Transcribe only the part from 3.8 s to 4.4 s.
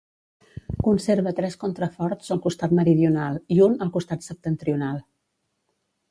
al costat